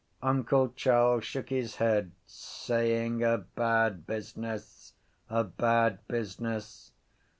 [0.23, 4.93] Uncle Charles shook his head, saying: —A bad business!
[5.29, 6.93] A bad business!